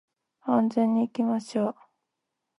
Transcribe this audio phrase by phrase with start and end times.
[0.41, 1.75] 安全に行きましょう